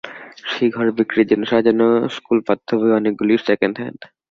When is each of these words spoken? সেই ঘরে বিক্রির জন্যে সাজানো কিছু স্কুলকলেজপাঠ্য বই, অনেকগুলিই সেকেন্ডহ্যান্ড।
সেই 0.45 0.69
ঘরে 0.71 0.91
বিক্রির 0.99 1.29
জন্যে 1.31 1.47
সাজানো 1.51 1.85
কিছু 1.93 2.09
স্কুলকলেজপাঠ্য 2.15 2.69
বই, 2.79 2.91
অনেকগুলিই 2.99 3.45
সেকেন্ডহ্যান্ড। 3.49 3.99